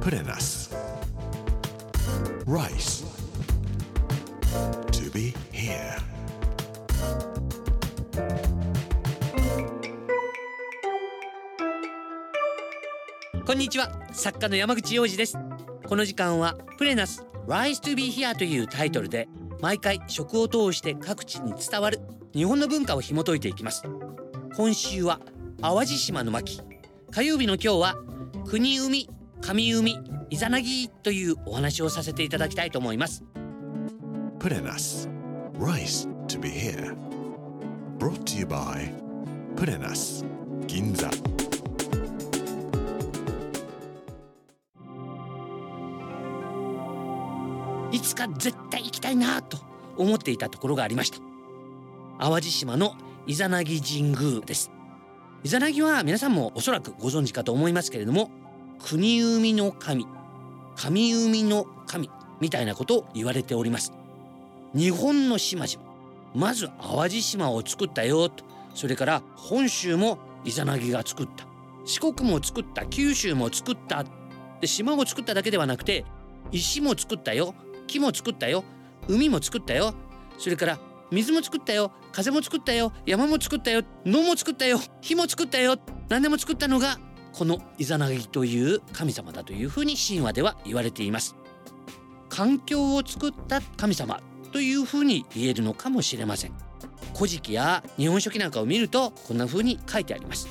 [0.00, 0.70] Put in us.
[2.46, 3.04] Rice.
[4.92, 5.98] To be here.
[13.44, 15.36] こんにちは作家の山口洋二です
[15.86, 19.28] この時間はプレナス Rise to be here というタイトルで
[19.60, 22.00] 毎回食を通して各地に伝わる
[22.32, 23.82] 日本の文化を紐解いていきます
[24.56, 25.20] 今週は
[25.60, 26.60] 淡路島の巻
[27.10, 27.96] 火曜日の今日は
[28.46, 29.08] 国海
[29.42, 29.98] 上海
[30.30, 33.24] イザナギというお話をさせていただきたいと思います
[34.38, 35.08] Put in us.
[35.58, 36.96] Rice to be here.
[37.98, 38.90] Brought to you by
[39.56, 40.24] Put in us.
[40.66, 41.10] Ginza.
[47.92, 49.58] いつか絶対行きたいなと
[49.96, 51.18] 思っていたところがありました
[52.18, 52.94] 淡路島の
[53.26, 54.70] イザナギ神宮です
[55.44, 58.30] イザナギは皆さんもおそらくご存知かと思いますけれども
[58.82, 60.06] 国海の神
[60.76, 63.92] 神海の神みたいなことを言われております。
[64.74, 65.92] 日本の島々
[66.34, 68.44] まず淡路島を作ったよと。
[68.74, 71.46] それから本州もイザナギが作った。
[71.84, 72.86] 四国も作った。
[72.86, 74.04] 九州も作った。
[74.60, 76.04] で島を作っただけではなくて
[76.50, 77.54] 石も作ったよ。
[77.86, 78.64] 木も作ったよ。
[79.08, 79.94] 海も作ったよ。
[80.38, 80.78] それから
[81.10, 81.92] 水も作ったよ。
[82.10, 82.92] 風も作ったよ。
[83.06, 83.82] 山も作ったよ。
[84.04, 84.80] 野も作ったよ。
[85.00, 85.76] 火も作ったよ。
[86.08, 86.98] 何でも作ったのが
[87.32, 91.34] このイザナギという神様だというふうに神話では言われています。
[92.28, 94.20] 環境を作った神様
[94.52, 96.52] というふうに言えるのかもしれません。
[97.14, 100.48] 古事記や日本書紀なんかを見るとこんな風に書いてあります。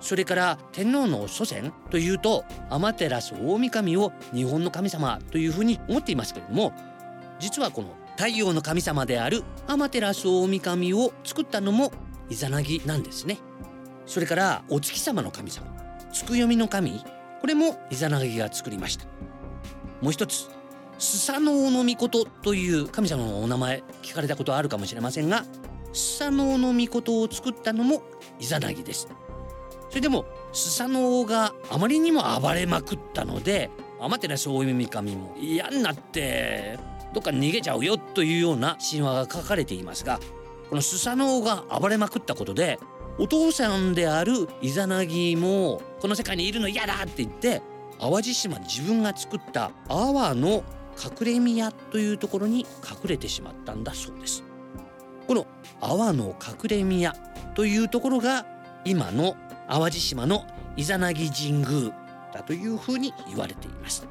[0.00, 6.72] それから天皇の祖先というと天照大神を日本の神様というふうに思っていますけれども
[7.38, 11.90] 実はこの太陽の神様である天照大神を作ったのも
[12.28, 13.38] イザナギなんですね。
[14.06, 15.83] それからお月様の神様。
[16.14, 17.04] 月読みの神
[17.40, 19.04] これもイザナギが作りました。
[20.00, 20.48] もう一つ
[20.98, 25.44] スサノオノミコトという神様のお名前聞かれたことあるかもしれませんが
[25.92, 28.02] スサノオノミコトを作ったのも
[28.38, 29.08] イザナギです。
[29.90, 36.78] それでもスサノオがあまりにも暴れまくったので天照大神も嫌になって
[37.12, 40.20] どっか逃げちゃうよというような神話が書かれていますが
[40.68, 42.78] このスサノオが暴れまくったことで
[43.16, 47.62] お父さんであるイザナギもこの世界にいるの嫌だって言って
[48.00, 50.64] 淡路島自分が作った阿波の
[50.98, 54.42] 隠れ宮というところに隠れてしまったんだそうです。
[55.26, 55.46] この
[55.80, 57.14] 阿波の隠れ宮
[57.54, 58.46] というところが
[58.84, 59.36] 今の
[59.68, 60.44] 淡路島の
[60.76, 61.94] イザナギ神宮
[62.32, 64.06] だというふうに言われています。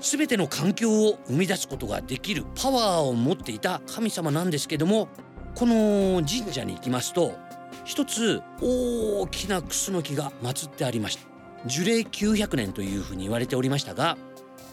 [0.00, 5.08] 全ての環境を生み出すことができるパワーを持っていた神様なんですけども
[5.56, 7.36] この神社に行きますと
[7.88, 11.26] 一つ大きなクスノキが祀ってありました。
[11.64, 14.18] 樹齢900年というふうに言われておりましたが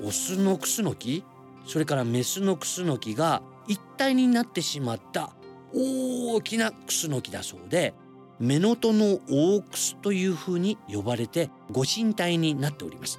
[0.03, 1.23] オスのクスノキ
[1.65, 5.31] それからメスのクスノキが一体になってしまった
[5.73, 7.93] 大きなクスノキだそうで
[8.37, 13.17] メノトの大クスというふうに呼ばれてご神体になっております。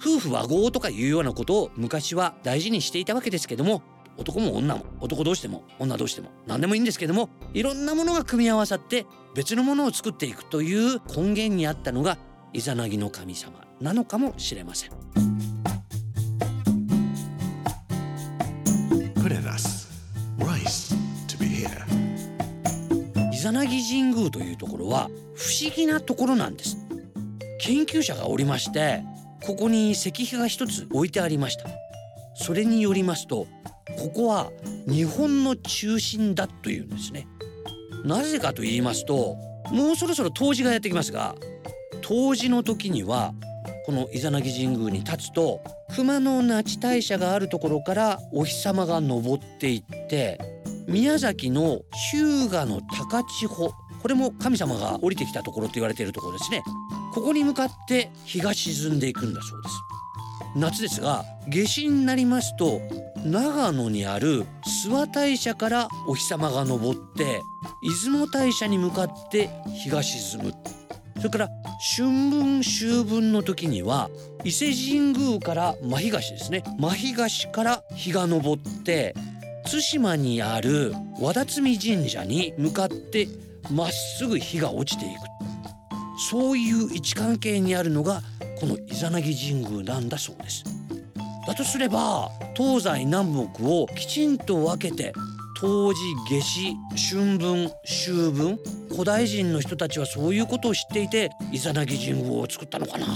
[0.00, 3.82] 夫婦和合とかいうようなことを昔は大事にしていたわけですけども
[4.18, 12.18] 男も女も男同士でも女同士でも何でもいいんですけどもいろんなものが組み合わさって別のものを作っていくという根源にあったのが
[12.52, 14.90] イザナギの神様なのかもしれません.
[23.32, 26.76] イザナギ神宮というところは不思議なところなんです。
[27.60, 29.04] 研究者がおりまして
[29.44, 31.68] ここに石碑が一つ置いてありました。
[32.34, 33.46] それによりますと
[33.96, 34.50] ここは
[34.86, 37.26] 日本の中心だというんですね。
[38.04, 39.36] なぜかと言いますと
[39.72, 41.34] もうそろそろ冬至がやってきますが
[42.02, 43.34] 冬至の時には
[43.86, 45.60] このイザナギ神宮に立つと
[45.94, 50.38] 熊野那智大社があるところからお日様が昇っていって
[50.86, 51.80] 宮崎の
[52.12, 56.62] 日向の高千穂これも神様が降りてきたところと言われているところですね。
[57.12, 59.74] ここに向かって日が沈んでいくんだそうです。
[60.58, 62.80] 夏ですが夏至になりますと
[63.24, 64.44] 長野にある
[64.86, 67.40] 諏訪大社からお日様が昇って
[67.82, 70.54] 出雲大社に向かって日が沈む
[71.18, 71.48] それから
[71.96, 74.10] 春分秋分の時には
[74.44, 76.62] 伊勢神宮から真東ですね。
[76.78, 79.14] 真東から日が昇って
[79.64, 83.26] 対馬にある和田摘神社に向かって
[83.70, 85.18] まっすぐ日が落ちていく。
[86.30, 88.22] そういう位置関係にあるのが
[88.58, 90.64] このイザナギ神宮なんだそうです
[91.46, 95.12] だとすれば東西南北をきちんと分けて
[95.60, 96.00] 冬至
[96.30, 96.76] 夏至
[97.10, 98.58] 春分秋分
[98.90, 103.06] 古代人の人たちはそういうことを知っていてイザナギ神宮を作ったのかな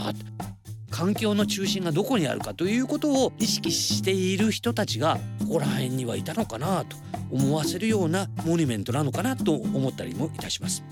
[0.90, 6.96] 環境の中心がどこにあるかということを意識している人たちがここら辺にはいたのかなと
[7.30, 10.84] 思わせるようなモニュメントなのかなと思ったりもいたします。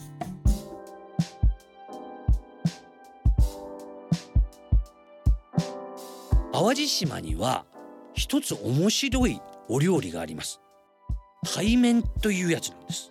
[6.61, 7.65] 淡路島には
[8.13, 9.41] 一つ面白い
[9.71, 10.61] お料理があります。
[11.55, 13.11] 対面というやつなんです。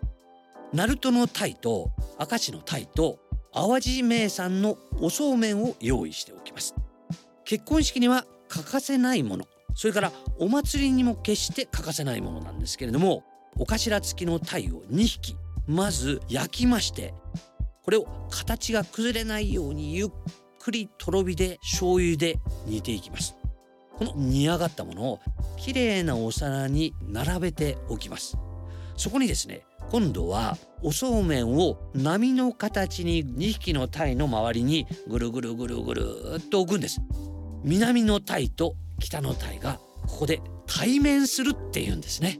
[0.71, 3.17] 鳴門の鯛と明石の鯛と
[3.51, 6.75] 淡路名産のおそうめんを用意しておきます。
[7.43, 9.45] 結婚式には欠かせないもの。
[9.73, 13.23] それからお祭りにも決して欠かせないものなんですけれども
[13.57, 15.35] お頭付きの鯛を2匹。
[15.65, 17.15] まず焼きまして
[17.83, 20.09] これを形が崩れないようにゆっ
[20.59, 22.37] くりとろ火で醤油で
[22.67, 23.38] 煮ていきます。
[23.99, 25.19] この煮上がったものを
[25.57, 28.37] きれいなお皿に並べておきます。
[28.95, 36.03] そこにですね今度はおそうめんを波の形に2匹の鯛の周りにぐるぐるぐるぐる
[36.37, 37.01] っと置くんです。
[37.63, 42.39] 南の鯛と北の鯛がここで対面するっていうんですね。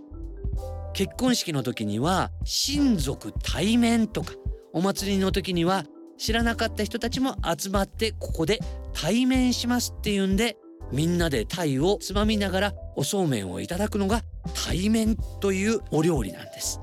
[0.93, 4.33] 結婚式の時には親族対面とか
[4.71, 5.83] お祭りの時には
[6.17, 8.59] 知らなかった人たちも集まってここで
[8.93, 10.57] 対面しますっていうんで
[10.91, 14.23] みんなで鯛をつまみながらおそうめんをいただくのが
[14.65, 16.81] 対面というお料理なんです。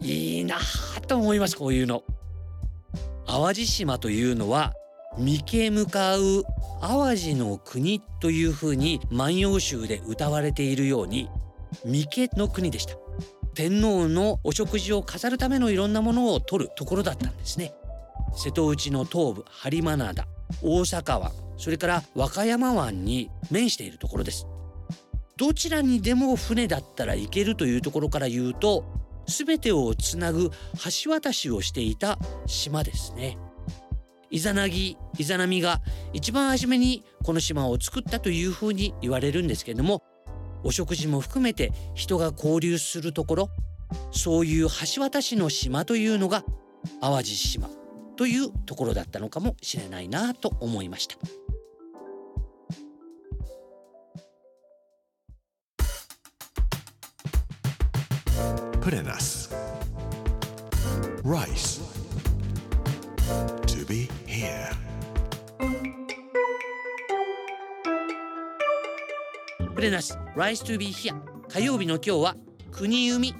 [0.00, 0.58] いいな
[1.06, 2.02] と思いますこういうの。
[3.26, 4.74] 淡路島というのは
[5.18, 6.44] 三毛向かう
[6.80, 11.28] 淡路の国というふうに万葉集で歌われているように
[11.84, 12.96] 三毛の国でした。
[13.54, 17.74] 天皇のお食事を飾るためのいろんなものを取るところだったんですね。
[18.34, 20.26] 瀬戸内の東部播磨灘
[20.62, 24.48] 大阪湾それから和歌山湾に面しているところです
[25.36, 28.84] どちらにでも船だったら行けるというところから言うと
[29.28, 30.50] 全てをつなぐ
[31.04, 33.38] 橋渡しをしていた島ですね
[34.28, 35.80] イザナギイザナミが
[36.12, 40.02] 一番初めにこの島を作ったというふうに言われるんですけれども
[40.64, 43.50] お食事も含めて人が交流するところ
[44.10, 44.66] そういう
[44.96, 46.42] 橋渡しの島というのが
[47.00, 47.68] 淡路島
[48.16, 51.41] というところだったのかもしれないなと思いました。
[58.82, 59.48] Put in us.
[61.22, 61.80] Rice.
[63.66, 64.72] To be here.
[69.74, 71.14] プレナス Rise to be here
[71.48, 72.36] 火曜日の今日は
[72.72, 73.30] 国海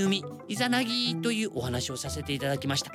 [0.00, 2.92] 上海イザナギというお話をさせていただきました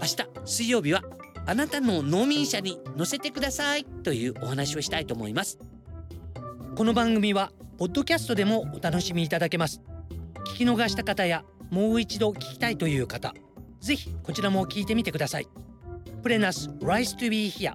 [0.00, 1.02] 明日水曜日は
[1.46, 5.58] あなたの農民車に乗せてくださいというお話をしたいと思います
[6.76, 9.80] この番組はポッドキャストでもお楽しみいただけます
[10.48, 13.34] 聞き逃した方やもう一度聞きたいという方
[13.80, 15.48] ぜひこちらも聞いてみてください。
[16.22, 17.74] プレナス Rise to be here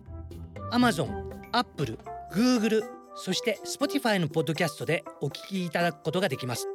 [0.71, 1.97] Amazon、Apple、
[2.33, 2.83] Google
[3.15, 6.67] そして Spotify のポッドキャストでお聞きいただくことができます。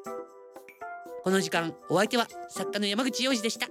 [1.24, 3.66] この時間お相手は作家の山口洋二でした。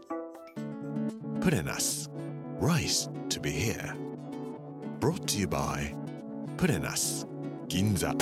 [1.41, 2.11] プレナス
[2.59, 3.95] Rise to be here
[4.99, 5.95] Brought to you by
[6.57, 7.25] プレナス
[7.67, 8.13] 銀座